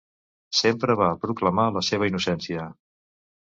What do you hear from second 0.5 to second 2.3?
Sempre va proclamar la seva